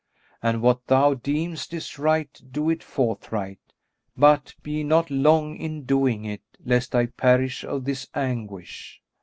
[0.41, 3.59] and what thou deemest is right do it forthright:
[4.17, 8.99] but be not long in doing it, lest I perish of this anguish."